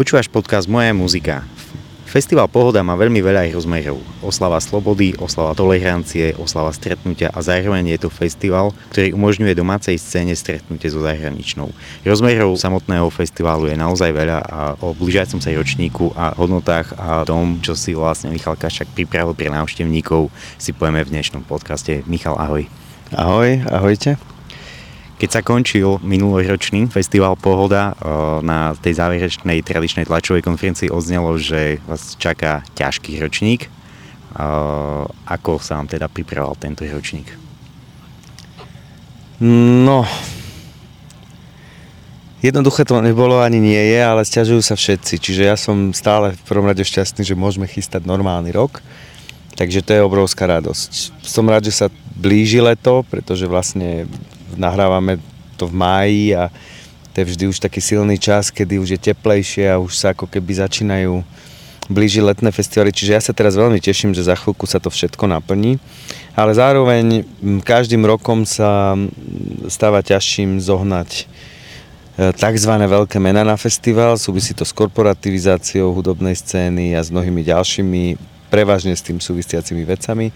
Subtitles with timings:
[0.00, 1.44] Počúvaš podcast Moja muzika.
[2.08, 4.00] Festival Pohoda má veľmi veľa rozmerov.
[4.24, 10.32] Oslava slobody, oslava tolerancie, oslava stretnutia a zároveň je to festival, ktorý umožňuje domácej scéne
[10.32, 11.68] stretnutie so zahraničnou.
[12.00, 17.60] Rozmerov samotného festivalu je naozaj veľa a o blížiacom sa ročníku a hodnotách a tom,
[17.60, 22.08] čo si vlastne Michal Kašak pripravil pre návštevníkov, si povieme v dnešnom podcaste.
[22.08, 22.64] Michal, ahoj.
[23.12, 24.16] Ahoj, ahojte.
[25.20, 27.92] Keď sa končil minuloročný festival Pohoda,
[28.40, 33.68] na tej záverečnej tradičnej tlačovej konferencii odznelo, že vás čaká ťažký ročník.
[35.28, 37.28] Ako sa vám teda pripravoval tento ročník?
[39.44, 40.08] No,
[42.40, 45.20] jednoduché to nebolo ani nie je, ale stiažujú sa všetci.
[45.20, 48.80] Čiže ja som stále v prvom rade šťastný, že môžeme chystať normálny rok.
[49.52, 51.20] Takže to je obrovská radosť.
[51.20, 54.08] Som rád, že sa blíži leto, pretože vlastne
[54.60, 55.16] nahrávame
[55.56, 56.52] to v máji a
[57.10, 60.30] to je vždy už taký silný čas, kedy už je teplejšie a už sa ako
[60.30, 61.24] keby začínajú
[61.90, 65.26] blíži letné festivaly, čiže ja sa teraz veľmi teším, že za chvíľku sa to všetko
[65.26, 65.82] naplní,
[66.38, 67.26] ale zároveň
[67.66, 68.94] každým rokom sa
[69.66, 71.24] stáva ťažším zohnať e,
[72.30, 72.72] tzv.
[72.78, 78.02] veľké mena na festival, súvisí to s korporativizáciou hudobnej scény a s mnohými ďalšími,
[78.54, 80.30] prevažne s tým súvisiacimi vecami.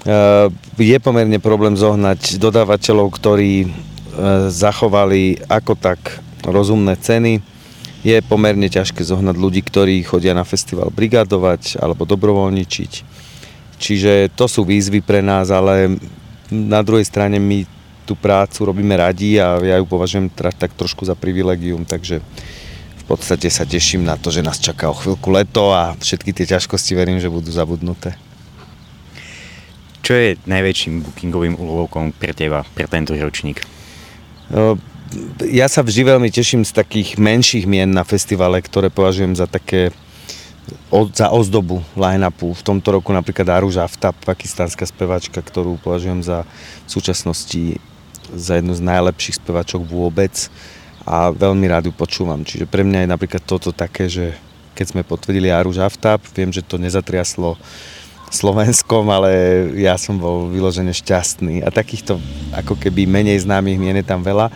[0.00, 0.48] Eh,
[0.80, 3.70] je pomerne problém zohnať dodávateľov, ktorí eh,
[4.48, 6.00] zachovali ako tak
[6.40, 7.44] rozumné ceny.
[8.00, 12.92] Je pomerne ťažké zohnať ľudí, ktorí chodia na festival brigadovať alebo dobrovoľničiť.
[13.76, 16.00] Čiže to sú výzvy pre nás, ale
[16.48, 17.68] na druhej strane my
[18.08, 22.24] tú prácu robíme radi a ja ju považujem tak trošku za privilegium, takže
[22.96, 26.56] v podstate sa teším na to, že nás čaká o chvíľku leto a všetky tie
[26.56, 28.16] ťažkosti verím, že budú zabudnuté.
[30.10, 33.62] Čo je najväčším bookingovým úlovkom pre teba, pre tento ročník?
[35.46, 39.94] Ja sa vždy veľmi teším z takých menších mien na festivale, ktoré považujem za také
[41.14, 42.58] za ozdobu line-upu.
[42.58, 47.78] V tomto roku napríklad Aru Aftab, pakistánska spevačka, ktorú považujem za v súčasnosti
[48.34, 50.50] za jednu z najlepších spevačok vôbec
[51.06, 52.42] a veľmi rád ju počúvam.
[52.42, 54.34] Čiže pre mňa je napríklad toto také, že
[54.74, 57.54] keď sme potvrdili Aru Aftab, viem, že to nezatriaslo
[58.30, 59.30] Slovenskom, ale
[59.74, 61.66] ja som bol vyložene šťastný.
[61.66, 62.22] A takýchto
[62.54, 64.54] ako keby menej známych mien je tam veľa.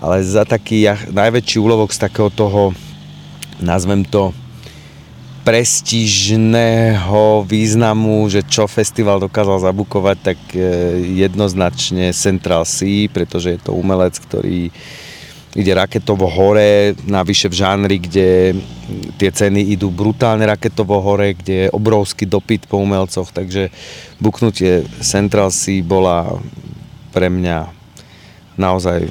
[0.00, 2.72] Ale za taký ja, najväčší úlovok z takého toho,
[3.60, 4.32] nazvem to,
[5.44, 10.58] prestížného významu, že čo festival dokázal zabukovať, tak e,
[11.20, 14.72] jednoznačne Central Sea, pretože je to umelec, ktorý
[15.54, 18.58] ide raketovo hore, navyše v žánri, kde
[19.16, 23.70] tie ceny idú brutálne raketovo hore, kde je obrovský dopyt po umelcoch, takže
[24.18, 26.42] buknutie Central Sea bola
[27.14, 27.70] pre mňa
[28.58, 29.06] naozaj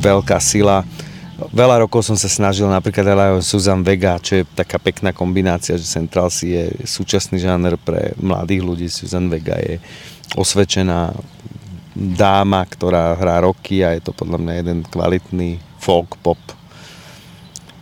[0.00, 0.88] veľká sila.
[1.52, 5.84] Veľa rokov som sa snažil napríklad aj Susan Vega, čo je taká pekná kombinácia, že
[5.84, 8.86] Central Sea je súčasný žáner pre mladých ľudí.
[8.88, 9.76] Susan Vega je
[10.32, 11.12] osvedčená
[11.94, 16.40] dáma, ktorá hrá roky a je to podľa mňa jeden kvalitný folk, pop.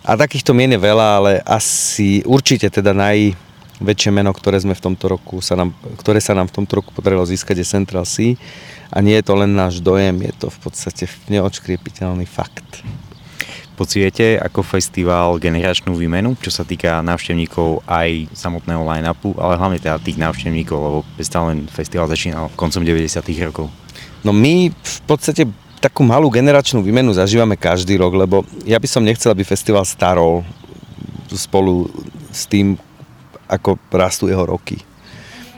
[0.03, 5.07] A takýchto mien je veľa, ale asi určite teda najväčšie meno, ktoré sme v tomto
[5.07, 5.71] roku sa nám,
[6.03, 8.35] ktoré sa nám v tomto roku podarilo získať je Central Sea
[8.91, 12.83] a nie je to len náš dojem, je to v podstate neočkriepiteľný fakt.
[13.79, 20.03] Pociete ako festival generačnú výmenu, čo sa týka návštevníkov aj samotného line-upu, ale hlavne teda
[20.03, 23.71] tých návštevníkov, lebo stále len festival začínal koncom 90 rokov?
[24.27, 25.47] No my v podstate
[25.83, 30.47] takú malú generačnú výmenu zažívame každý rok, lebo ja by som nechcel, aby festival starol
[31.35, 31.91] spolu
[32.31, 32.79] s tým,
[33.51, 34.79] ako rastú jeho roky.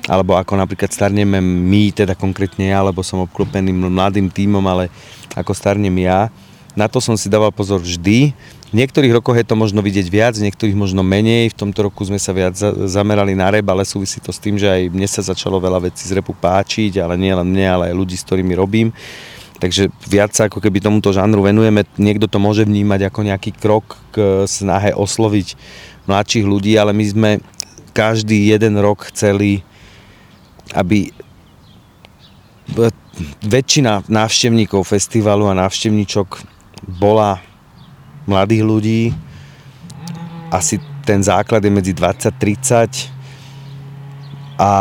[0.09, 4.89] Alebo ako napríklad starneme my, teda konkrétne ja, lebo som obklopený mladým tímom, ale
[5.37, 6.33] ako starnem ja.
[6.73, 8.33] Na to som si dával pozor vždy.
[8.71, 11.55] V niektorých rokoch je to možno vidieť viac, v niektorých možno menej.
[11.55, 12.59] V tomto roku sme sa viac
[12.91, 16.05] zamerali na rep, ale súvisí to s tým, že aj mne sa začalo veľa vecí
[16.05, 18.91] z repu páčiť, ale nie len mne, ale aj ľudí, s ktorými robím.
[19.63, 21.87] Takže viac sa ako keby tomuto žánru venujeme.
[21.97, 25.55] Niekto to môže vnímať ako nejaký krok k snahe osloviť
[26.11, 27.31] mladších ľudí, ale my sme
[27.95, 29.63] každý jeden rok chceli,
[30.75, 31.15] aby
[33.47, 36.43] väčšina návštevníkov festivalu a návštevníčok
[36.99, 37.39] bola
[38.27, 39.15] mladých ľudí.
[40.51, 43.13] Asi ten základ je medzi 20-30
[44.59, 44.73] a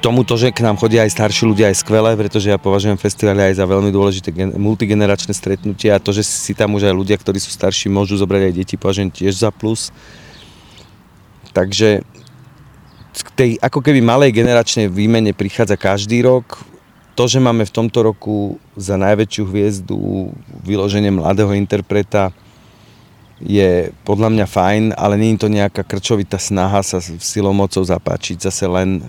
[0.00, 3.60] tomuto, že k nám chodia aj starší ľudia, aj skvelé, pretože ja považujem festivaly aj
[3.60, 7.52] za veľmi dôležité multigeneračné stretnutie a to, že si tam už aj ľudia, ktorí sú
[7.52, 9.92] starší, môžu zobrať aj deti, považujem tiež za plus.
[11.52, 12.00] Takže
[13.12, 16.64] k tej ako keby malej generačnej výmene prichádza každý rok.
[17.18, 20.32] To, že máme v tomto roku za najväčšiu hviezdu
[20.64, 22.32] vyloženie mladého interpreta,
[23.40, 28.36] je podľa mňa fajn, ale nie je to nejaká krčovitá snaha sa silou mocou zapáčiť
[28.36, 29.00] zase len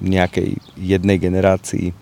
[0.00, 1.92] nejakej jednej generácii.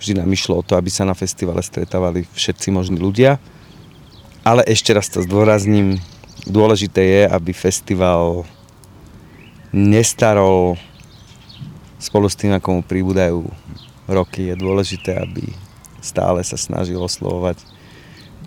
[0.00, 3.36] Vždy nám išlo o to, aby sa na festivale stretávali všetci možní ľudia.
[4.40, 6.00] Ale ešte raz to zdôrazním,
[6.48, 8.48] dôležité je, aby festival
[9.70, 10.80] nestarol
[12.00, 13.44] spolu s tým, ako mu pribúdajú
[14.08, 14.48] roky.
[14.48, 15.52] Je dôležité, aby
[16.00, 17.60] stále sa snažil oslovovať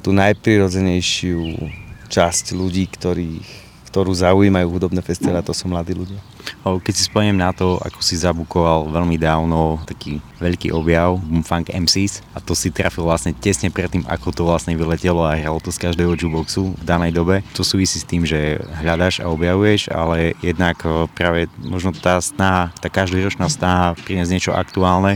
[0.02, 1.70] tú najprirodzenejšiu
[2.10, 3.64] časť ľudí, ktorých
[3.94, 6.18] ktorú zaujímajú hudobné festivaly, to sú mladí ľudia.
[6.64, 11.16] Keď si spomeniem na to, ako si zabukoval veľmi dávno taký veľký objav
[11.48, 15.64] Funk MCs a to si trafil vlastne tesne predtým, ako to vlastne vyletelo a hralo
[15.64, 17.40] to z každého jukeboxu v danej dobe.
[17.56, 20.84] To súvisí s tým, že hľadaš a objavuješ, ale jednak
[21.16, 25.16] práve možno tá snaha, tá každoročná snaha priniesť niečo aktuálne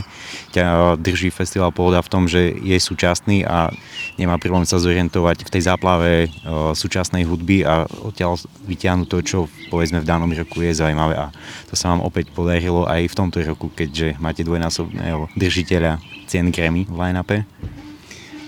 [0.56, 3.68] ťa drží festival Pohoda v tom, že je súčasný a
[4.16, 6.32] nemá problém sa zorientovať v tej záplave
[6.72, 9.38] súčasnej hudby a odtiaľ vyťahnuť to, čo
[9.68, 11.24] povedzme v danom roku je zaujímavé a
[11.66, 15.98] to sa vám opäť podarilo aj v tomto roku, keďže máte dvojnásobného držiteľa
[16.30, 17.42] cien Grammy v line-upe.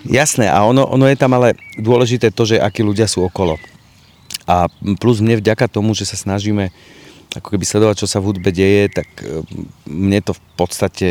[0.06, 3.60] Jasné, a ono, ono je tam ale dôležité to, že akí ľudia sú okolo.
[4.48, 6.72] A plus mne vďaka tomu, že sa snažíme
[7.36, 9.46] ako keby sledovať, čo sa v hudbe deje, tak e,
[9.86, 11.08] mne to v podstate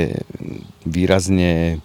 [0.83, 1.79] výrazne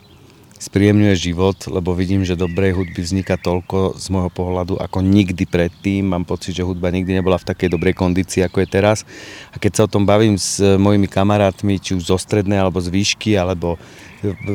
[0.65, 6.09] spríjemňuje život, lebo vidím, že dobrej hudby vzniká toľko z môjho pohľadu ako nikdy predtým.
[6.09, 9.05] Mám pocit, že hudba nikdy nebola v takej dobrej kondícii, ako je teraz.
[9.53, 12.89] A keď sa o tom bavím s mojimi kamarátmi, či už zo strednej, alebo z
[12.89, 13.77] výšky, alebo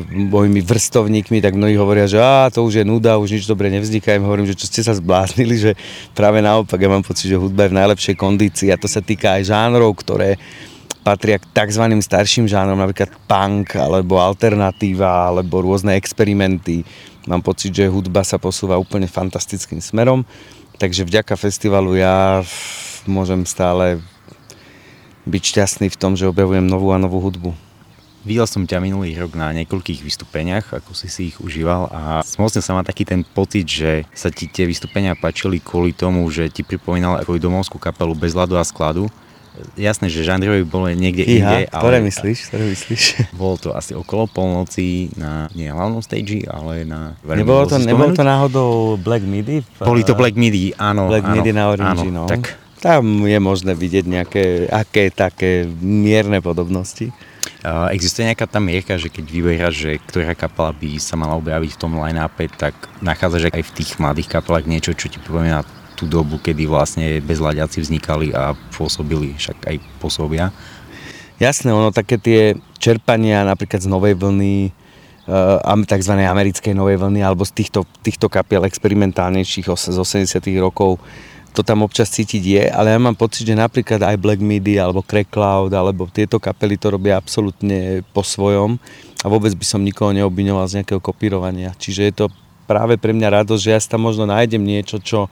[0.10, 4.18] mojimi vrstovníkmi, tak mnohí hovoria, že á, to už je nuda, už nič dobre nevzniká.
[4.18, 5.72] Im hovorím, že čo ste sa zbláznili, že
[6.18, 9.38] práve naopak, ja mám pocit, že hudba je v najlepšej kondícii a to sa týka
[9.38, 10.42] aj žánrov, ktoré
[11.04, 11.84] patria k tzv.
[12.00, 16.84] starším žánrom, napríklad punk, alebo alternatíva, alebo rôzne experimenty.
[17.26, 20.26] Mám pocit, že hudba sa posúva úplne fantastickým smerom,
[20.78, 22.42] takže vďaka festivalu ja
[23.08, 24.02] môžem stále
[25.30, 27.52] byť šťastný v tom, že objavujem novú a novú hudbu.
[28.20, 32.60] Videl som ťa minulý rok na niekoľkých vystúpeniach, ako si si ich užíval a smocne
[32.60, 36.68] sa má taký ten pocit, že sa ti tie vystúpenia páčili kvôli tomu, že ti
[36.68, 39.08] pripomínal ako domovskú kapelu bez ľadu a skladu
[39.76, 41.58] jasné, že žánrové bolo niekde Iha, inde.
[41.70, 42.38] Ale ktoré myslíš?
[42.52, 43.02] Ktoré myslíš?
[43.40, 47.16] Bolo to asi okolo polnoci na nie hlavnom stage, ale na...
[47.24, 49.64] Nebolo to, nebolo to náhodou Black Midi?
[49.80, 51.08] Boli to Black Midi, áno.
[51.08, 52.30] Black áno, Midi na Orange, áno, no.
[52.30, 52.70] Tak.
[52.80, 57.12] Tam je možné vidieť nejaké, aké také mierne podobnosti.
[57.60, 61.76] Uh, existuje nejaká tá mierka, že keď vyberáš, že ktorá kapela by sa mala objaviť
[61.76, 62.72] v tom line-upe, tak
[63.04, 65.68] nachádzaš aj v tých mladých kapelách niečo, čo ti pripomína
[66.00, 70.56] tú dobu, kedy vlastne bezľadiaci vznikali a pôsobili, však aj pôsobia.
[71.44, 74.72] Jasné, ono také tie čerpania napríklad z novej vlny,
[75.28, 76.14] uh, tzv.
[76.16, 81.00] americkej novej vlny alebo z týchto, týchto kapiel experimentálnejších z 80 rokov,
[81.50, 85.02] to tam občas cítiť je, ale ja mám pocit, že napríklad aj Black Midi alebo
[85.02, 88.78] Crack Cloud alebo tieto kapely to robia absolútne po svojom
[89.20, 91.74] a vôbec by som nikoho neobviňoval z nejakého kopírovania.
[91.76, 92.26] Čiže je to
[92.70, 95.26] práve pre mňa radosť, že ja tam možno nájdem niečo, čo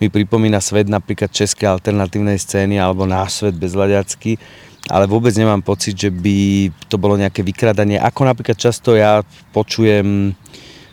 [0.00, 4.40] mi pripomína svet napríklad českej alternatívnej scény alebo náš svet bezľadiacký,
[4.88, 8.00] ale vôbec nemám pocit, že by to bolo nejaké vykradanie.
[8.00, 9.20] Ako napríklad často ja
[9.52, 10.32] počujem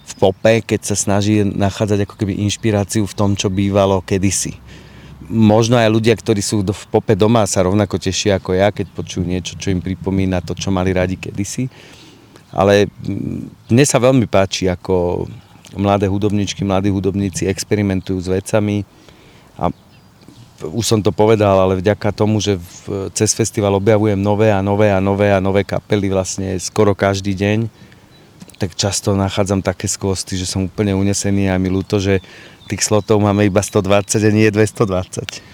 [0.07, 4.59] v pope, keď sa snaží nachádzať ako keby inšpiráciu v tom, čo bývalo kedysi.
[5.27, 9.23] Možno aj ľudia, ktorí sú v pope doma sa rovnako tešia ako ja, keď počujú
[9.27, 11.67] niečo, čo im pripomína to, čo mali radi kedysi.
[12.55, 12.87] Ale
[13.67, 15.27] mne sa veľmi páči, ako
[15.77, 18.83] mladé hudobničky, mladí hudobníci experimentujú s vecami.
[19.57, 19.69] A
[20.65, 24.89] už som to povedal, ale vďaka tomu, že v, cez festival objavujem nové a nové
[24.89, 27.69] a nové a nové kapely vlastne skoro každý deň,
[28.57, 32.25] tak často nachádzam také skvosty, že som úplne unesený a mi ľúto, že
[32.67, 35.45] tých slotov máme iba 120 a nie 220.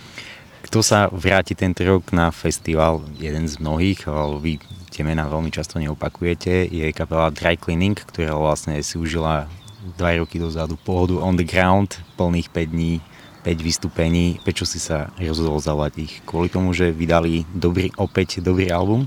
[0.63, 4.53] Kto sa vráti tento rok na festival, jeden z mnohých, ale vy
[4.89, 9.51] tie mená veľmi často neopakujete, je kapela Dry Cleaning, ktorá vlastne súžila
[9.99, 13.03] 2 roky dozadu pohodu on the ground, plných 5 dní,
[13.43, 14.39] 5 vystúpení.
[14.39, 16.13] Prečo si sa rozhodol zavolať ich?
[16.23, 19.05] Kvôli tomu, že vydali dobrý, opäť dobrý album?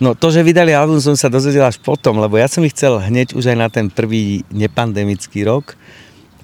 [0.00, 2.96] No to, že vydali album som sa dozvedel až potom, lebo ja som ich chcel
[2.96, 5.76] hneď už aj na ten prvý nepandemický rok,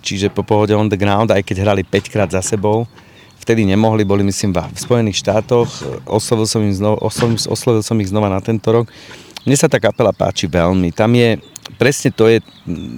[0.04, 2.84] čiže po pohode on the ground, aj keď hrali 5 krát za sebou,
[3.40, 5.68] vtedy nemohli, boli myslím v Spojených štátoch,
[6.04, 7.00] oslovil som, im znova,
[7.48, 8.92] oslovil som ich znova na tento rok.
[9.48, 11.40] Mne sa tá kapela páči veľmi, tam je
[11.78, 12.42] presne to je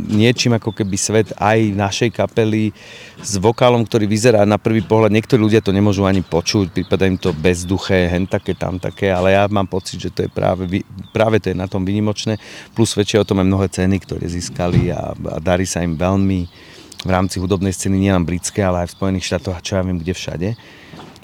[0.08, 2.72] niečím ako keby svet aj našej kapely
[3.20, 7.18] s vokálom, ktorý vyzerá na prvý pohľad, niektorí ľudia to nemôžu ani počuť, prípada im
[7.20, 11.42] to bezduché, hen také, tam také, ale ja mám pocit, že to je práve, práve
[11.42, 12.38] to je na tom vynimočné,
[12.72, 16.70] plus svedčia o tom aj mnohé ceny, ktoré získali a, a darí sa im veľmi,
[17.02, 19.98] v rámci hudobnej scény nielen britské, ale aj v Spojených štátoch a čo ja viem
[19.98, 20.48] kde všade.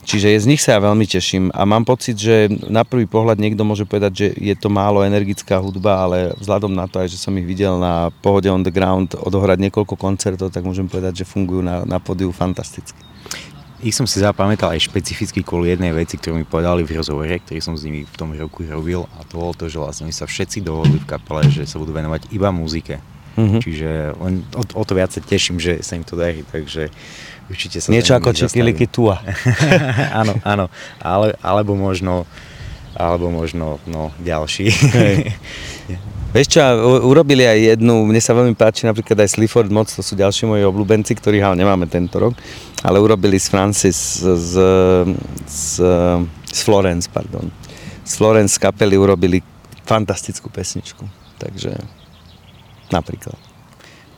[0.09, 3.61] Čiže z nich sa ja veľmi teším a mám pocit, že na prvý pohľad niekto
[3.61, 7.37] môže povedať, že je to málo energická hudba, ale vzhľadom na to aj, že som
[7.37, 11.61] ich videl na Pohode on the Ground odohrať niekoľko koncertov, tak môžem povedať, že fungujú
[11.61, 12.97] na, na podiu fantasticky.
[13.85, 17.61] Ich som si zapamätal aj špecificky kvôli jednej veci, ktorú mi povedali v rozhovore, ktorý
[17.61, 20.65] som s nimi v tom roku robil a to bolo to, že vlastne sa všetci
[20.65, 22.97] dohodli v kapele, že sa budú venovať iba muzike.
[23.38, 23.61] Mm-hmm.
[23.62, 26.90] Čiže len o, o to viac sa teším, že sa im to darí, takže
[27.47, 29.23] určite sa Niečo ako Čikiliky Tua.
[30.21, 30.66] áno, áno,
[30.99, 32.26] ale, alebo možno
[32.99, 34.75] alebo možno no, ďalší.
[36.35, 36.61] Vieš čo,
[37.09, 40.61] urobili aj jednu, mne sa veľmi páči napríklad aj Slifford Moc, to sú ďalší moji
[40.66, 42.37] obľúbenci, ktorých ale nemáme tento rok,
[42.85, 44.52] ale urobili z Francis, z, z,
[45.49, 45.68] z,
[46.52, 47.49] z Florence, pardon.
[48.04, 49.40] Z Florence kapely urobili
[49.88, 51.09] fantastickú pesničku,
[51.40, 51.80] takže
[52.90, 53.37] napríklad.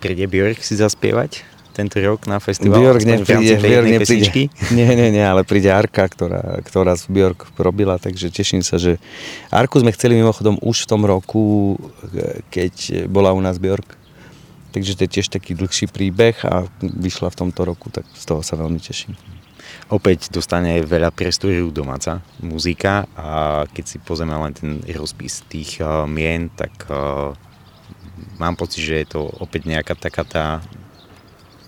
[0.00, 1.50] Príde Björk si zaspievať?
[1.80, 2.82] tento rok na festival?
[2.82, 4.50] Björk nepríde, Björk nepríde.
[4.76, 9.00] Nie, nie, nie, ale príde Arka, ktorá, ktorá z Björk robila, takže teším sa, že
[9.48, 11.78] Arku sme chceli mimochodom už v tom roku,
[12.52, 13.96] keď bola u nás Björk.
[14.70, 18.42] Takže to je tiež taký dlhší príbeh a vyšla v tomto roku, tak z toho
[18.46, 19.18] sa veľmi teším.
[19.90, 26.06] Opäť dostane veľa priestoru domáca muzika a keď si pozrieme len ten rozpis tých uh,
[26.06, 27.34] mien, tak uh,
[28.38, 30.46] mám pocit, že je to opäť nejaká taká tá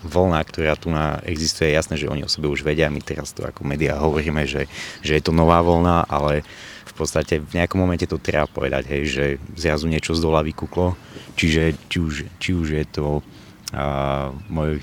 [0.02, 3.30] vlna, ktorá tu na existuje, je jasné, že oni o sebe už vedia, my teraz
[3.30, 4.66] to ako médiá hovoríme, že,
[4.98, 6.42] že je to nová vlna, ale
[6.82, 10.98] v podstate v nejakom momente to treba povedať, hej, že zrazu niečo z dola vykuklo,
[11.38, 14.82] čiže či už, či už je to uh, môj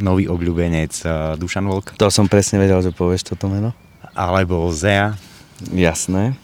[0.00, 0.92] nový obľúbenec
[1.36, 1.92] Dušan Volk.
[2.00, 3.76] To som presne vedel, že povieš toto meno.
[4.16, 5.12] Alebo Zea,
[5.56, 6.36] Jasné.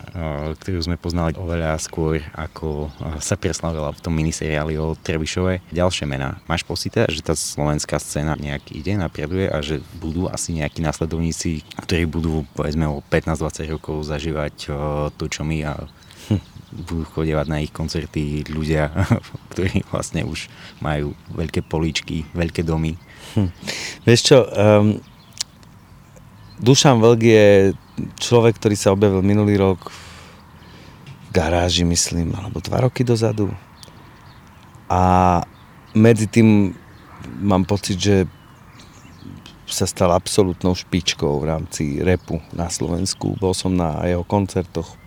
[0.56, 2.88] Ktorú sme poznali oveľa skôr, ako
[3.20, 5.68] sa preslavila v tom miniseriáli o Trebišove.
[5.68, 6.40] Ďalšie mená.
[6.48, 11.60] Máš pocit, že tá slovenská scéna nejak ide, napreduje a že budú asi nejakí následovníci,
[11.84, 14.72] ktorí budú povedzme o 15-20 rokov zažívať
[15.20, 15.84] to, čo my a
[16.32, 16.40] hm.
[16.88, 18.96] budú chodevať na ich koncerty ľudia,
[19.52, 20.48] ktorí vlastne už
[20.80, 22.96] majú veľké políčky, veľké domy.
[23.36, 23.52] Hm.
[24.08, 24.96] Vieš čo, um,
[26.62, 27.48] Dušan Vlk je
[27.98, 33.52] človek, ktorý sa objavil minulý rok v garáži, myslím, alebo dva roky dozadu.
[34.88, 35.40] A
[35.96, 36.76] medzi tým
[37.40, 38.16] mám pocit, že
[39.72, 43.32] sa stal absolútnou špičkou v rámci repu na Slovensku.
[43.40, 45.00] Bol som na jeho koncertoch,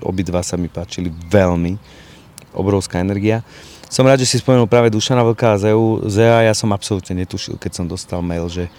[0.00, 1.76] obidva sa mi páčili veľmi,
[2.56, 3.44] obrovská energia.
[3.92, 5.60] Som rád, že si spomenul práve Dušana Vlka a.
[6.08, 8.72] Zea ja som absolútne netušil, keď som dostal mail, že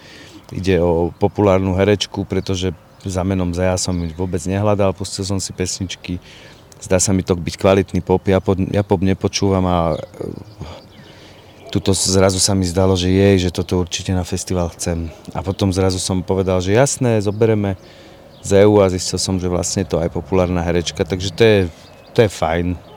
[0.50, 2.74] ide o populárnu herečku, pretože
[3.06, 6.18] za menom Zaja som vôbec nehľadal, pustil som si pesničky,
[6.82, 9.98] zdá sa mi to byť kvalitný pop, ja pop, ja pop nepočúvam a e,
[11.68, 15.12] tuto zrazu sa mi zdalo, že jej, že toto určite na festival chcem.
[15.36, 17.76] A potom zrazu som povedal, že jasné, zobereme
[18.40, 21.58] z EU a zistil som, že vlastne to aj populárna herečka, takže to je,
[22.14, 22.87] to je fajn.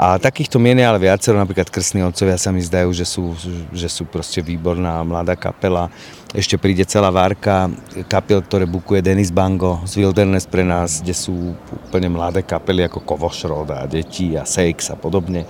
[0.00, 3.36] A takýchto mien je ale viacero, napríklad Krstní otcovia sa mi zdajú, že sú,
[3.68, 5.92] že sú proste výborná mladá kapela.
[6.32, 7.68] Ešte príde celá várka
[8.08, 13.04] kapiel, ktoré bukuje Denis Bango z Wilderness pre nás, kde sú úplne mladé kapely ako
[13.04, 15.44] Kovošrod a Deti a Seix a podobne.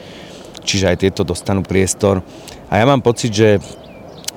[0.66, 2.18] Čiže aj tieto dostanú priestor.
[2.66, 3.62] A ja mám pocit, že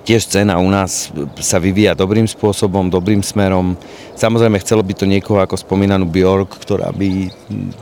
[0.03, 3.79] tiež scéna u nás sa vyvíja dobrým spôsobom, dobrým smerom.
[4.19, 7.31] Samozrejme, chcelo by to niekoho ako spomínanú Bjork, ktorá by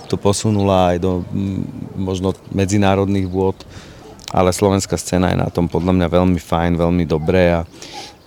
[0.06, 1.26] to posunula aj do
[1.98, 3.58] možno medzinárodných vôd,
[4.30, 7.60] ale slovenská scéna je na tom podľa mňa veľmi fajn, veľmi dobré a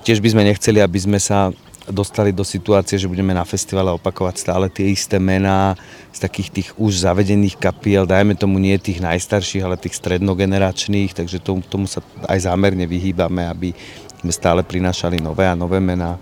[0.04, 1.54] tiež by sme nechceli, aby sme sa
[1.88, 5.76] dostali do situácie, že budeme na festivale opakovať stále tie isté mená
[6.14, 11.45] z takých tých už zavedených kapiel, dajme tomu nie tých najstarších, ale tých strednogeneračných, takže
[11.45, 13.76] tomu, tomu sa aj zámerne vyhýbame, aby
[14.25, 16.17] sme stále prinášali nové a nové mená.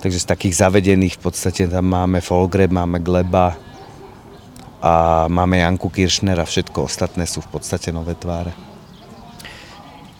[0.00, 3.56] Takže z takých zavedených v podstate tam máme Folgreb, máme Gleba
[4.80, 8.52] a máme Janku Kiršner a všetko ostatné sú v podstate nové tváre.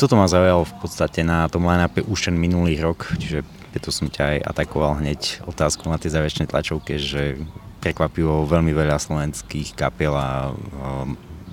[0.01, 4.11] Toto ma zaujalo v podstate na tom line už ten minulý rok, čiže preto som
[4.11, 7.39] ťa aj atakoval hneď otázku na tej záverečnej tlačovke, že
[7.81, 10.53] prekvapivo veľmi veľa slovenských kapiel a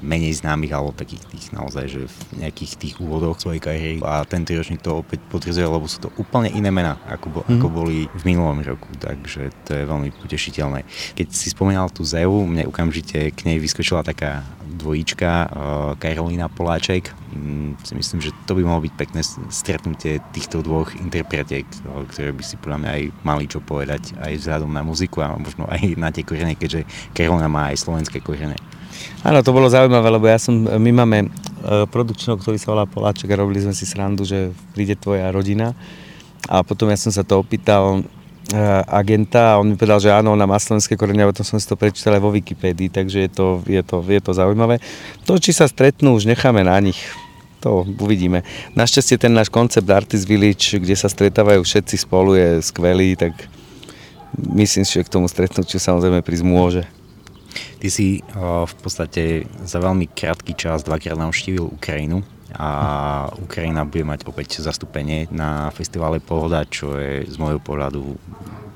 [0.01, 4.54] menej známych alebo takých tých naozaj, že v nejakých tých úvodoch svojej kariéry a tento
[4.54, 7.58] ročník to opäť potvrzuje, lebo sú to úplne iné mená, ako, bo, mm.
[7.58, 10.86] ako boli v minulom roku, takže to je veľmi potešiteľné.
[11.18, 14.46] Keď si spomínal tú Zeu, mne okamžite k nej vyskočila taká
[14.77, 15.50] dvojička uh,
[15.98, 17.10] Karolína Poláček.
[17.34, 22.32] Mm, si myslím, že to by mohlo byť pekné stretnutie týchto dvoch interpretiek, uh, ktoré
[22.32, 25.98] by si podľa mňa aj mali čo povedať aj vzhľadom na muziku a možno aj
[25.98, 26.86] na tie korene, keďže
[27.18, 28.56] Karolina má aj slovenské korene.
[29.25, 31.27] Áno, to bolo zaujímavé, lebo ja som, my máme e,
[31.89, 35.74] produkčného, ktorý sa volá Poláček a robili sme si srandu, že príde tvoja rodina.
[36.48, 40.38] A potom ja som sa to opýtal e, agenta a on mi povedal, že áno,
[40.38, 40.56] na má
[40.96, 44.00] korene, a potom som si to prečítal aj vo Wikipédii, takže je to, je, to,
[44.06, 44.80] je to zaujímavé.
[45.27, 47.00] To, či sa stretnú, už necháme na nich.
[47.66, 48.46] To uvidíme.
[48.77, 53.34] Našťastie ten náš koncept Artist Village, kde sa stretávajú všetci spolu, je skvelý, tak
[54.38, 56.84] myslím že k tomu stretnutiu samozrejme prísť môže.
[57.78, 62.26] Ty si v podstate za veľmi krátky čas dvakrát navštívil Ukrajinu
[62.58, 62.70] a
[63.38, 68.18] Ukrajina bude mať opäť zastúpenie na festivale Pohoda, čo je z môjho pohľadu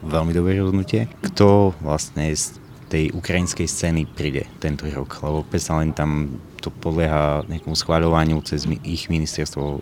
[0.05, 1.07] veľmi dobré rozhodnutie.
[1.23, 2.59] Kto vlastne z
[2.91, 8.69] tej ukrajinskej scény príde tento rok, lebo predsa len tam to podlieha nejakomu schváľovaniu cez
[8.85, 9.81] ich ministerstvo eh,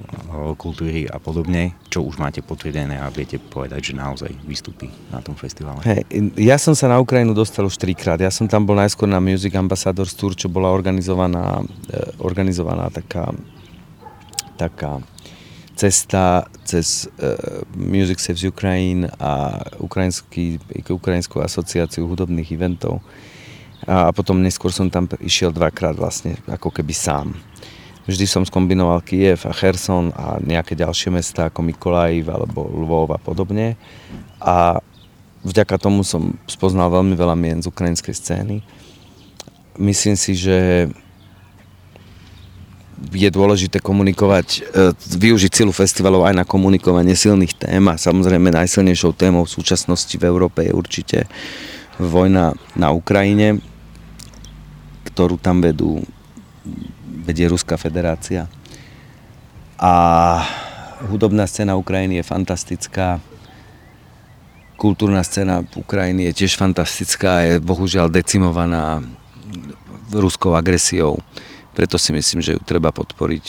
[0.55, 5.35] kultúry a podobne, čo už máte potvrdené a viete povedať, že naozaj vystúpi na tom
[5.35, 5.83] festivale.
[5.83, 6.07] Hey,
[6.39, 8.23] ja som sa na Ukrajinu dostal už trikrát.
[8.23, 11.59] Ja som tam bol najskôr na Music Ambassadors Tour, čo bola organizovaná,
[11.91, 13.35] eh, organizovaná taká,
[14.55, 15.03] taká
[15.79, 22.99] cesta cez uh, Music Saves Ukraine a Ukrajinskú asociáciu hudobných eventov
[23.87, 27.31] a potom neskôr som tam išiel dvakrát vlastne ako keby sám.
[28.09, 33.21] Vždy som skombinoval Kiev a Kherson a nejaké ďalšie mesta ako Mikolajiv alebo Lvov a
[33.21, 33.77] podobne.
[34.41, 34.81] A
[35.45, 38.65] vďaka tomu som spoznal veľmi veľa mien z ukrajinskej scény.
[39.77, 40.89] Myslím si, že
[43.13, 49.15] je dôležité komunikovať, e, využiť silu festivalov aj na komunikovanie silných tém a samozrejme najsilnejšou
[49.15, 51.17] témou v súčasnosti v Európe je určite
[51.99, 53.59] vojna na Ukrajine,
[55.11, 55.99] ktorú tam vedú,
[57.27, 58.47] vedie Ruská federácia.
[59.75, 59.93] A
[61.11, 63.19] hudobná scéna Ukrajiny je fantastická.
[64.79, 69.03] Kultúrna scéna Ukrajiny je tiež fantastická, je bohužiaľ decimovaná
[70.15, 71.19] ruskou agresiou.
[71.75, 73.45] Preto si myslím, že ju treba podporiť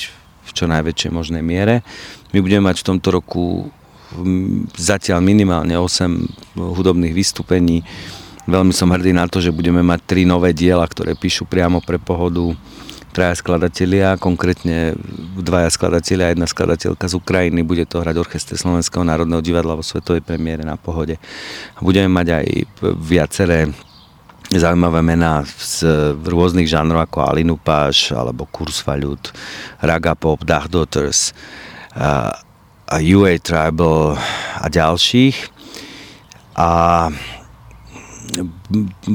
[0.47, 1.87] v čo najväčšej možnej miere.
[2.35, 3.71] My budeme mať v tomto roku
[4.75, 7.87] zatiaľ minimálne 8 hudobných vystúpení
[8.51, 12.03] Veľmi som hrdý na to, že budeme mať tri nové diela, ktoré píšu priamo pre
[12.03, 12.51] pohodu
[13.15, 14.95] traja skladatelia, konkrétne
[15.39, 17.63] dvaja skladatelia a jedna skladateľka z Ukrajiny.
[17.63, 21.19] Bude to hrať Orchester Slovenského národného divadla vo svetovej premiére na pohode.
[21.79, 22.47] Budeme mať aj
[22.99, 23.71] viaceré
[24.51, 25.87] zaujímavé mená z
[26.19, 29.31] rôznych žánrov ako Alinu Páš alebo Kursvalut,
[29.79, 31.31] Raga Pop, Dach Daughters,
[31.95, 32.35] a,
[32.91, 34.19] a UA Tribal
[34.59, 35.39] a ďalších.
[36.59, 36.71] A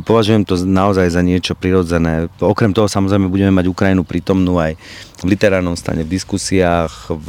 [0.04, 2.28] považujem to naozaj za niečo prirodzené.
[2.40, 4.76] Okrem toho samozrejme budeme mať Ukrajinu prítomnú aj
[5.22, 7.28] v literárnom stane, v diskusiách, v,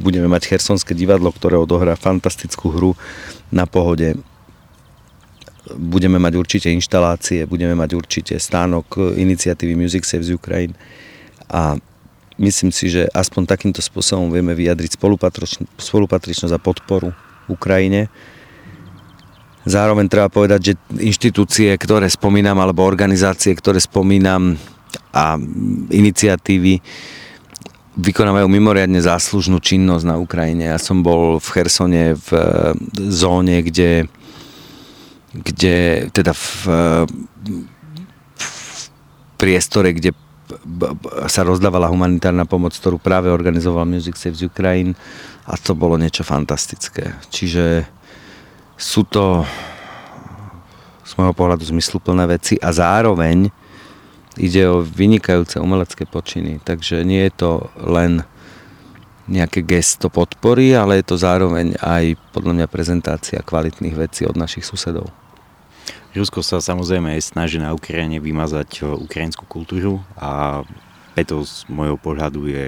[0.00, 2.92] budeme mať Chersonské divadlo, ktoré odohrá fantastickú hru
[3.48, 4.16] na pohode.
[5.72, 10.74] Budeme mať určite inštalácie, budeme mať určite stánok iniciatívy Music Saves Ukraine
[11.48, 11.78] a
[12.36, 14.98] myslím si, že aspoň takýmto spôsobom vieme vyjadriť
[15.78, 17.14] spolupatričnosť a podporu
[17.46, 18.10] Ukrajine
[19.62, 24.58] Zároveň treba povedať, že inštitúcie, ktoré spomínam, alebo organizácie, ktoré spomínam
[25.14, 25.38] a
[25.92, 26.82] iniciatívy
[27.92, 30.72] vykonávajú mimoriadne záslužnú činnosť na Ukrajine.
[30.72, 32.28] Ja som bol v Chersone v
[33.12, 34.08] zóne, kde,
[35.36, 36.48] kde teda v,
[38.40, 38.48] v
[39.36, 40.16] priestore, kde
[41.28, 44.96] sa rozdávala humanitárna pomoc, ktorú práve organizoval Music Saves Ukraine
[45.44, 47.12] a to bolo niečo fantastické.
[47.28, 47.84] Čiže
[48.82, 49.46] sú to
[51.06, 53.46] z môjho pohľadu zmysluplné veci a zároveň
[54.34, 56.58] ide o vynikajúce umelecké počiny.
[56.66, 58.26] Takže nie je to len
[59.30, 64.66] nejaké gesto podpory, ale je to zároveň aj podľa mňa prezentácia kvalitných vecí od našich
[64.66, 65.14] susedov.
[66.12, 70.60] Rusko sa samozrejme snaží na Ukrajine vymazať ukrajinskú kultúru a
[71.12, 72.66] preto z môjho pohľadu je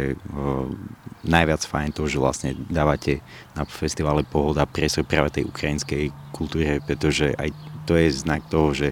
[1.24, 3.24] najviac fajn to, že vlastne dávate
[3.56, 7.50] na festivale Pohoda priestor práve tej ukrajinskej kultúre, pretože aj
[7.88, 8.88] to je znak toho, že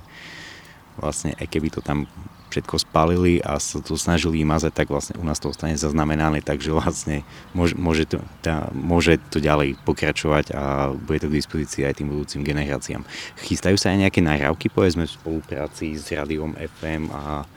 [0.96, 2.08] vlastne aj keby to tam
[2.52, 6.68] všetko spalili a sa to snažili mazať, tak vlastne u nás to ostane zaznamenané, takže
[6.76, 7.24] vlastne
[7.56, 12.12] môže, môže, to, tá, môže to ďalej pokračovať a bude to k dispozícii aj tým
[12.12, 13.08] budúcim generáciám.
[13.40, 17.48] Chystajú sa aj nejaké nahrávky, povedzme, v spolupráci s Radiom FM a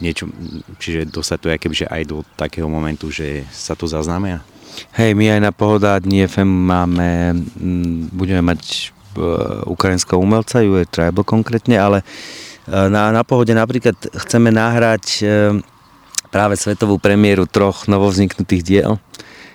[0.00, 0.28] niečo,
[0.78, 4.44] čiže dostať to kebyže aj do takého momentu, že sa to zaznamená?
[4.92, 7.32] Hej, my aj na Pohoda Dni FM máme,
[8.12, 8.80] budeme mať e,
[9.64, 12.04] ukrajinského umelca, je Tribal konkrétne, ale e,
[12.68, 15.24] na, na Pohode napríklad chceme nahrať e,
[16.28, 19.00] práve svetovú premiéru troch novovzniknutých diel,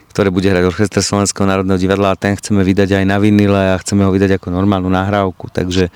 [0.09, 3.81] ktoré bude hrať Orchester Slovenského národného divadla a ten chceme vydať aj na vinile a
[3.81, 5.93] chceme ho vydať ako normálnu nahrávku, takže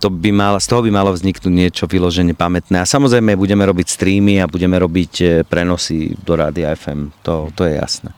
[0.00, 2.80] to by mal, z toho by malo vzniknúť niečo vyložene pamätné.
[2.80, 7.68] A samozrejme budeme robiť streamy a budeme robiť e, prenosy do Rádia FM, to, to
[7.68, 8.10] je jasné.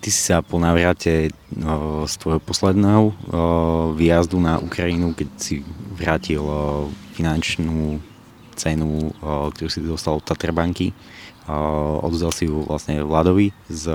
[0.00, 1.28] Ty si sa po návrate
[2.06, 3.12] z tvojho posledného
[3.98, 5.66] výjazdu na Ukrajinu, keď si
[5.98, 6.38] vrátil
[7.18, 7.98] finančnú
[8.54, 10.94] cenu, ktorú si dostal od Tatrabanky,
[11.98, 13.90] oddal si ju vlastne Vladovi z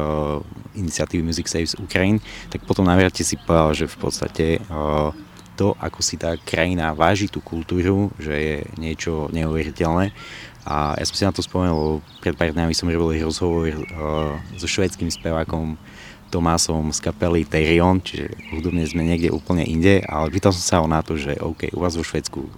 [0.76, 2.20] iniciatívy Music Saves Ukraine,
[2.52, 4.46] tak potom návrate si povedal, že v podstate
[5.54, 10.14] to, ako si tá krajina váži tú kultúru, že je niečo neuveriteľné.
[10.64, 14.68] A ja som si na to spomenul, pred pár dňami som robil rozhovor uh, so
[14.68, 15.76] švedským spevákom
[16.32, 20.88] Tomásom z kapely Terion, čiže hudobne sme niekde úplne inde, ale pýtal som sa ho
[20.90, 22.50] na to, že OK, u vás vo Švedsku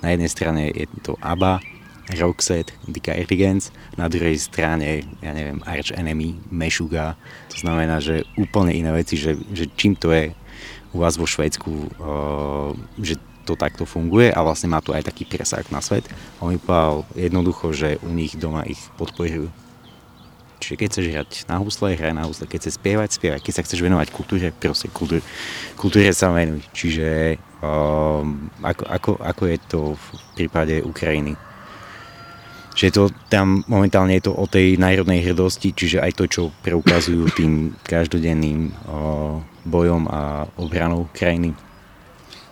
[0.00, 1.60] na jednej strane je to ABBA,
[2.16, 3.68] Roxette, Dika Ergens,
[4.00, 7.20] na druhej strane, ja neviem, Arch Enemy, Meshuga,
[7.52, 10.32] to znamená, že úplne iné veci, že, že čím to je
[10.92, 11.70] u vás vo Švedsku,
[12.00, 16.04] uh, že to takto funguje a vlastne má tu aj taký presah na svet.
[16.40, 19.48] A on mi povedal jednoducho, že u nich doma ich podporujú
[20.58, 22.50] Čiže keď chceš hrať na husle, hraj na husle.
[22.50, 23.40] Keď chceš spievať, spievaj.
[23.42, 25.22] Keď sa chceš venovať kultúre, proste kultúre,
[25.78, 26.66] kultúre sa venuj.
[26.74, 31.38] Čiže um, ako, ako, ako je to v prípade Ukrajiny?
[32.78, 37.26] Že to tam momentálne je to o tej národnej hrdosti, čiže aj to, čo preukazujú
[37.38, 38.70] tým každodenným
[39.66, 41.58] bojom a obranou krajiny.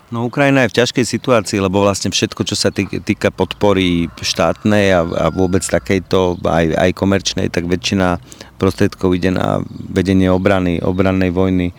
[0.06, 5.02] No Ukrajina je v ťažkej situácii, lebo vlastne všetko, čo sa týka podpory štátnej a,
[5.02, 8.22] a vôbec takejto aj, aj komerčnej, tak väčšina
[8.54, 11.74] prostriedkov ide na vedenie obrany, obrannej vojny,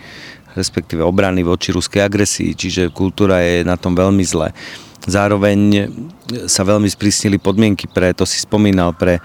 [0.60, 4.52] respektíve obrany voči ruskej agresii, čiže kultúra je na tom veľmi zle.
[5.06, 5.92] Zároveň
[6.50, 9.22] sa veľmi sprísnili podmienky pre, to si spomínal, pre,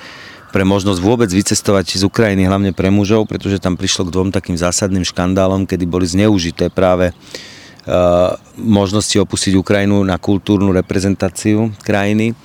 [0.52, 4.54] pre možnosť vôbec vycestovať z Ukrajiny, hlavne pre mužov, pretože tam prišlo k dvom takým
[4.54, 12.36] zásadným škandálom, kedy boli zneužité práve uh, možnosti opustiť Ukrajinu na kultúrnu reprezentáciu krajiny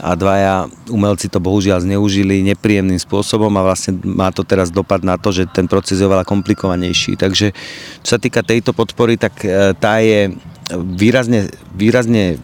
[0.00, 5.20] a dvaja umelci to bohužiaľ zneužili nepríjemným spôsobom a vlastne má to teraz dopad na
[5.20, 7.20] to, že ten proces je oveľa komplikovanejší.
[7.20, 7.52] Takže
[8.00, 10.32] čo sa týka tejto podpory, tak eh, tá je
[10.70, 12.38] výrazne, výrazne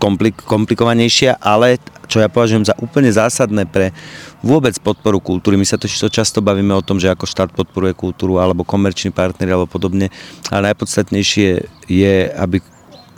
[0.00, 3.90] komplik, komplikovanejšia, ale čo ja považujem za úplne zásadné pre
[4.40, 5.58] vôbec podporu kultúry.
[5.58, 9.52] My sa to často bavíme o tom, že ako štát podporuje kultúru alebo komerční partneri
[9.52, 10.08] alebo podobne,
[10.48, 12.62] ale najpodstatnejšie je, aby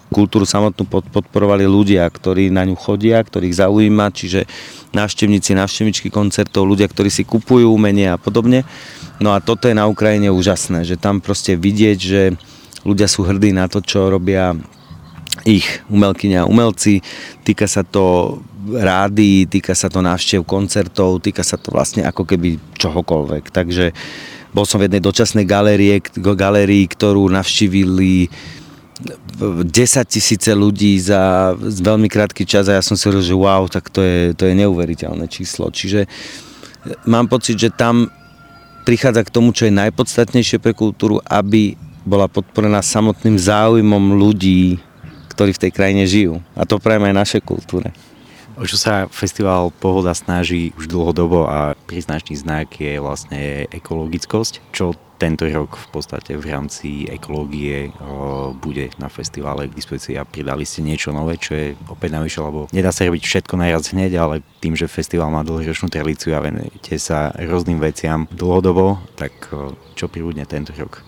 [0.09, 4.49] kultúru samotnú podporovali ľudia, ktorí na ňu chodia, ktorých zaujíma, čiže
[4.97, 8.65] návštevníci, návštevničky koncertov, ľudia, ktorí si kupujú umenie a podobne.
[9.21, 12.23] No a toto je na Ukrajine úžasné, že tam proste vidieť, že
[12.89, 14.57] ľudia sú hrdí na to, čo robia
[15.45, 17.05] ich umelkyňa a umelci.
[17.45, 22.59] Týka sa to rády, týka sa to návštev koncertov, týka sa to vlastne ako keby
[22.81, 23.53] čohokoľvek.
[23.53, 23.93] Takže
[24.53, 28.33] bol som v jednej dočasnej galérie, galérii, ktorú navštívili
[28.99, 29.71] 10
[30.11, 34.03] tisíce ľudí za veľmi krátky čas a ja som si hovoril, že wow, tak to
[34.03, 35.71] je, to je neuveriteľné číslo.
[35.71, 36.11] Čiže
[37.07, 38.11] mám pocit, že tam
[38.83, 44.81] prichádza k tomu, čo je najpodstatnejšie pre kultúru, aby bola podporená samotným záujmom ľudí,
[45.37, 46.41] ktorí v tej krajine žijú.
[46.57, 47.93] A to prajem aj našej kultúre.
[48.59, 54.99] O čo sa festival Pohoda snaží už dlhodobo a príznačný znak je vlastne ekologickosť, čo
[55.19, 60.63] tento rok v podstate v rámci ekológie o, bude na festivale k dispozícii a pridali
[60.63, 64.47] ste niečo nové, čo je opäť navyše, lebo nedá sa robiť všetko najraz hneď, ale
[64.63, 70.07] tým, že festival má dlhoročnú tradíciu a venujete sa rôznym veciam dlhodobo, tak o, čo
[70.07, 71.08] pribudne tento rok?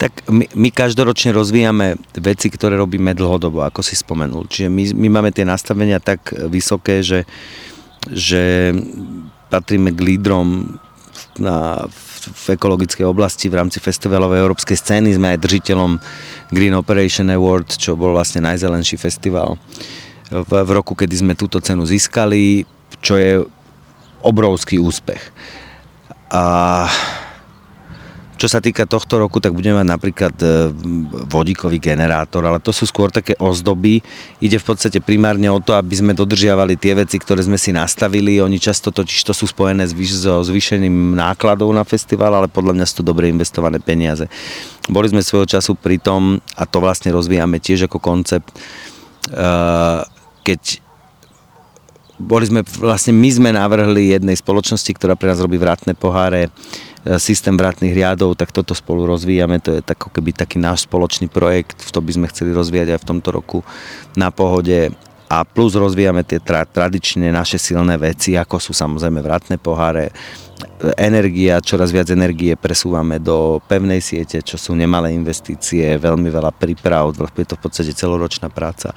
[0.00, 4.48] Tak my, my každoročne rozvíjame veci, ktoré robíme dlhodobo, ako si spomenul.
[4.48, 7.28] Čiže my, my máme tie nastavenia tak vysoké, že,
[8.08, 8.72] že
[9.52, 10.80] patríme k lídrom
[11.36, 11.84] na,
[12.20, 15.12] v ekologickej oblasti v rámci festivalovej európskej scény.
[15.12, 16.00] Sme aj držiteľom
[16.48, 19.60] Green Operation Award, čo bol vlastne najzelenší festival
[20.32, 22.64] v, v roku, kedy sme túto cenu získali,
[23.04, 23.44] čo je
[24.24, 25.20] obrovský úspech.
[26.32, 26.44] A
[28.40, 30.72] čo sa týka tohto roku, tak budeme mať napríklad e,
[31.28, 34.00] vodíkový generátor, ale to sú skôr také ozdoby.
[34.40, 38.40] Ide v podstate primárne o to, aby sme dodržiavali tie veci, ktoré sme si nastavili.
[38.40, 43.04] Oni často totiž to sú spojené so zvýšeným nákladov na festival, ale podľa mňa sú
[43.04, 44.24] to dobre investované peniaze.
[44.88, 49.44] Boli sme svojho času pri tom, a to vlastne rozvíjame tiež ako koncept, e,
[50.48, 50.80] keď
[52.20, 56.52] boli sme, vlastne my sme navrhli jednej spoločnosti, ktorá pre nás robí vratné poháre,
[57.16, 61.80] systém vratných riadov, tak toto spolu rozvíjame, to je tak, keby taký náš spoločný projekt,
[61.80, 63.58] v to by sme chceli rozvíjať aj v tomto roku
[64.18, 64.92] na pohode.
[65.30, 70.10] A plus rozvíjame tie tra- tradičné naše silné veci, ako sú samozrejme vratné poháre,
[70.96, 77.12] energia, čoraz viac energie presúvame do pevnej siete, čo sú nemalé investície, veľmi veľa príprav,
[77.16, 78.92] je to v podstate celoročná práca.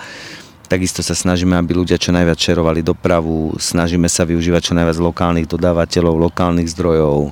[0.67, 5.47] Takisto sa snažíme, aby ľudia čo najviac šerovali dopravu, snažíme sa využívať čo najviac lokálnych
[5.47, 7.29] dodávateľov, lokálnych zdrojov,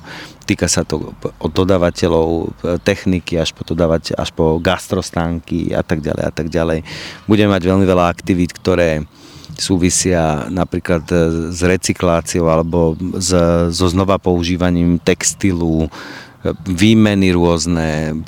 [0.52, 2.52] týka sa to od dodávateľov
[2.84, 6.84] techniky až po, dodávať, až po gastrostánky a tak ďalej a tak ďalej.
[7.24, 9.08] Budeme mať veľmi veľa aktivít, ktoré
[9.56, 11.16] súvisia napríklad e,
[11.52, 13.32] s recykláciou alebo s,
[13.72, 15.88] so znova používaním textilu,
[16.66, 18.18] výmeny rôzne.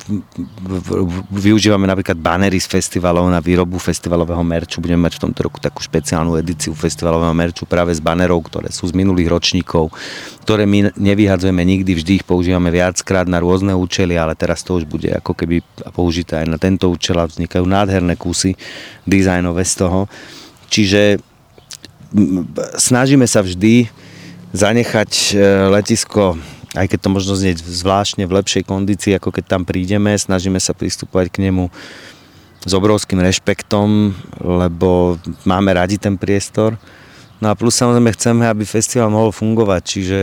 [1.35, 4.79] Využívame napríklad banery z festivalov na výrobu festivalového merču.
[4.79, 8.87] Budeme mať v tomto roku takú špeciálnu edíciu festivalového merču práve z banerov, ktoré sú
[8.87, 9.91] z minulých ročníkov,
[10.47, 14.87] ktoré my nevyhadzujeme nikdy, vždy ich používame viackrát na rôzne účely, ale teraz to už
[14.87, 15.59] bude ako keby
[15.91, 18.55] použité aj na tento účel a vznikajú nádherné kusy
[19.03, 20.07] dizajnové z toho.
[20.71, 21.19] Čiže
[22.79, 23.91] snažíme sa vždy
[24.55, 26.39] zanechať e, letisko
[26.75, 30.75] aj keď to možno znieť zvláštne v lepšej kondícii, ako keď tam prídeme, snažíme sa
[30.75, 31.71] pristupovať k nemu
[32.65, 35.15] s obrovským rešpektom, lebo
[35.47, 36.75] máme radi ten priestor.
[37.39, 40.19] No a plus samozrejme chceme, aby festival mohol fungovať, čiže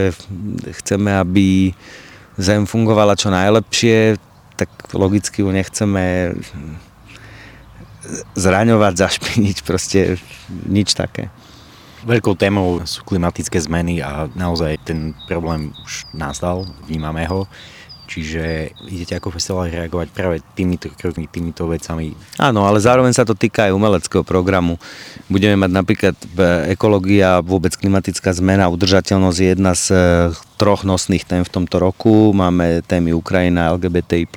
[0.82, 1.72] chceme, aby
[2.40, 4.16] zem fungovala čo najlepšie,
[4.56, 6.34] tak logicky ju nechceme
[8.34, 10.18] zraňovať, zašpiniť, proste
[10.66, 11.30] nič také.
[12.02, 17.46] Veľkou témou sú klimatické zmeny a naozaj ten problém už nastal, vnímame ho.
[18.10, 22.12] Čiže idete ako festival reagovať práve týmito krokmi, týmito vecami.
[22.36, 24.76] Áno, ale zároveň sa to týka aj umeleckého programu.
[25.32, 26.16] Budeme mať napríklad
[26.68, 29.84] ekológia, vôbec klimatická zmena, udržateľnosť je jedna z
[30.62, 32.30] troch nosných tém v tomto roku.
[32.30, 34.30] Máme témy Ukrajina, LGBTI+,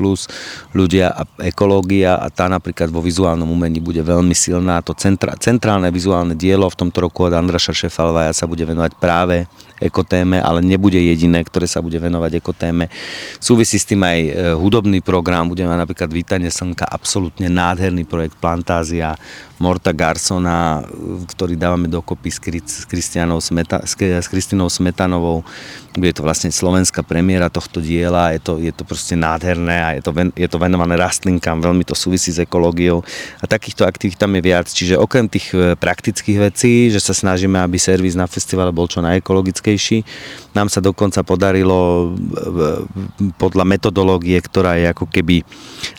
[0.73, 4.81] ľudia a ekológia a tá napríklad vo vizuálnom umení bude veľmi silná.
[4.81, 9.45] To centra, centrálne vizuálne dielo v tomto roku od Andraša Šefalvaja sa bude venovať práve
[9.77, 12.89] ekotéme, ale nebude jediné, ktoré sa bude venovať ekotéme.
[13.37, 18.39] Súvisí s tým aj e, hudobný program, budeme mať napríklad Vítanie slnka, absolútne nádherný projekt
[18.39, 19.13] Plantázia,
[19.55, 20.83] Morta Garsona,
[21.31, 22.39] ktorý dávame dokopy s,
[22.83, 25.47] Kristianou Smeta, s Kristinou Smetanovou.
[25.95, 30.03] Bude to vlastne slovenská premiéra tohto diela, je to, je to proste nádherné a je
[30.03, 32.99] to, ven, je to venované rastlinkám, veľmi to súvisí s ekológiou
[33.39, 34.67] a takýchto aktivít tam je viac.
[34.67, 38.99] Čiže okrem tých e, praktických vecí, že sa snažíme, aby servis na festivale bol čo
[38.99, 40.03] najekologickejší,
[40.51, 45.47] nám sa dokonca podarilo e, podľa metodológie, ktorá je ako keby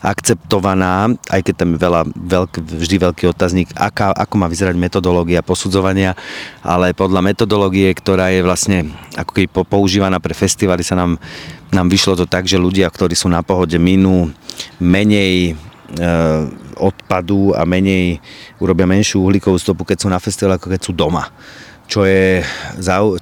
[0.04, 2.52] akceptovaná, aj keď tam je veľa, veľk,
[2.84, 6.18] vždy veľký otáznik, aká, ako má vyzerať metodológia posudzovania,
[6.66, 11.14] ale podľa metodológie, ktorá je vlastne ako keby používaná pre festivaly, sa nám,
[11.70, 14.34] nám vyšlo to tak, že ľudia, ktorí sú na pohode, minú
[14.82, 16.10] menej e,
[16.74, 18.18] odpadu a menej,
[18.58, 21.30] urobia menšiu uhlíkovú stopu, keď sú na festivale, ako keď sú doma
[21.86, 22.42] čo je,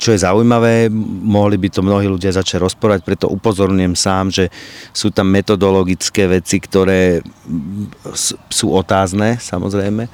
[0.01, 0.89] čo je zaujímavé,
[1.25, 4.49] mohli by to mnohí ľudia začať rozporať, preto upozorňujem sám, že
[4.97, 7.21] sú tam metodologické veci, ktoré
[8.49, 10.09] sú otázne, samozrejme,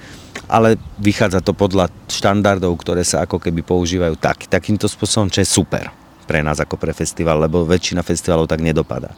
[0.50, 5.48] ale vychádza to podľa štandardov, ktoré sa ako keby používajú tak, takýmto spôsobom, čo je
[5.48, 5.94] super
[6.30, 9.10] pre nás ako pre festival, lebo väčšina festivalov tak nedopadá.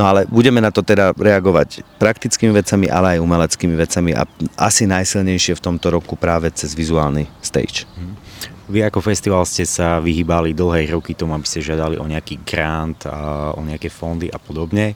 [0.00, 4.24] No ale budeme na to teda reagovať praktickými vecami, ale aj umeleckými vecami a
[4.56, 7.84] asi najsilnejšie v tomto roku práve cez vizuálny stage.
[7.84, 8.27] Mhm.
[8.68, 13.08] Vy ako festival ste sa vyhýbali dlhé roky tomu, aby ste žiadali o nejaký grant,
[13.08, 14.92] a o nejaké fondy a podobne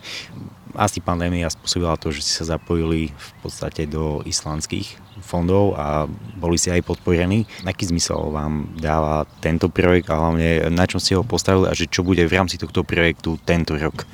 [0.76, 6.08] asi pandémia spôsobila to, že ste sa zapojili v podstate do islandských fondov a
[6.40, 7.44] boli ste aj podporení.
[7.68, 11.88] Aký zmysel vám dáva tento projekt a hlavne na čom ste ho postavili a že
[11.88, 14.08] čo bude v rámci tohto projektu tento rok?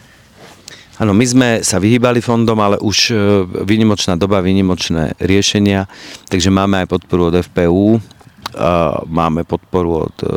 [0.98, 5.86] Áno, my sme sa vyhýbali fondom, ale už e, výnimočná doba, výnimočné riešenia,
[6.26, 8.02] takže máme aj podporu od FPU,
[9.06, 10.28] máme podporu od e,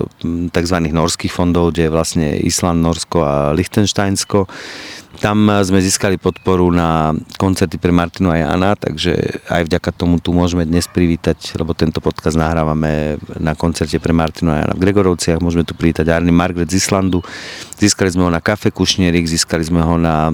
[0.53, 0.77] tzv.
[0.91, 4.45] norských fondov, kde je vlastne Island, Norsko a Liechtensteinsko.
[5.19, 10.31] Tam sme získali podporu na koncerty pre Martinu a Jana, takže aj vďaka tomu tu
[10.31, 15.43] môžeme dnes privítať, lebo tento podcast nahrávame na koncerte pre Martinu a Jana v Gregorovciach.
[15.43, 17.19] Môžeme tu privítať Arny Margaret z Islandu.
[17.75, 20.31] Získali sme ho na Kafe Kušnierik, získali sme ho na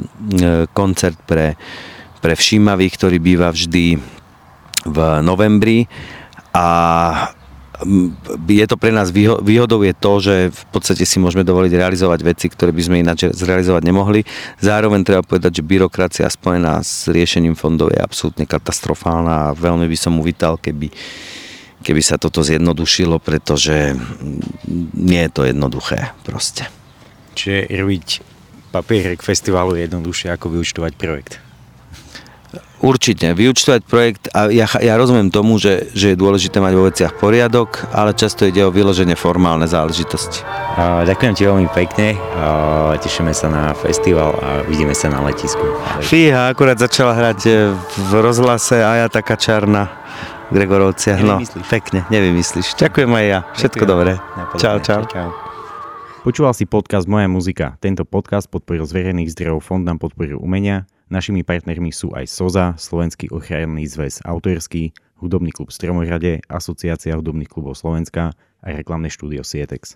[0.78, 1.58] koncert pre,
[2.22, 3.98] pre Všímavých, ktorý býva vždy
[4.88, 5.90] v novembri
[6.54, 6.68] a
[8.48, 12.50] je to pre nás výhodou je to, že v podstate si môžeme dovoliť realizovať veci,
[12.50, 14.26] ktoré by sme ináč zrealizovať nemohli.
[14.58, 19.98] Zároveň treba povedať, že byrokracia spojená s riešením fondov je absolútne katastrofálna a veľmi by
[19.98, 20.90] som uvítal, keby,
[21.86, 23.94] keby sa toto zjednodušilo, pretože
[24.98, 26.66] nie je to jednoduché proste.
[27.38, 28.08] Čiže robiť
[28.74, 31.47] papierek festivalu je jednoduchšie ako vyučtovať projekt.
[32.78, 37.18] Určite, vyučtovať projekt a ja, ja rozumiem tomu, že, že je dôležité mať vo veciach
[37.18, 40.46] poriadok, ale často ide o vyloženie formálne záležitosti.
[40.78, 42.14] Ďakujem ti veľmi pekne,
[43.02, 45.66] tešíme sa na festival a vidíme sa na letisku.
[46.06, 47.52] Fíha, akurát začala hrať e,
[47.98, 49.90] v rozhlase a ja taká čarná
[50.54, 51.18] Gregorovcia.
[51.18, 52.78] No, pekne, nevymyslíš.
[52.78, 53.40] Ďakujem aj ja.
[53.58, 53.90] Všetko Ďakujem.
[53.90, 54.12] dobré.
[54.62, 55.02] Čau, čau.
[55.10, 55.30] čau.
[56.22, 57.74] Počúval si podcast Moja muzika.
[57.82, 62.76] Tento podcast podporil z verejných zdrojov Fond na podporu umenia Našimi partnermi sú aj SOZA,
[62.76, 69.96] Slovenský ochranný zväz autorský, Hudobný klub Stromohrade, Asociácia hudobných klubov Slovenska a reklamné štúdio Sietex.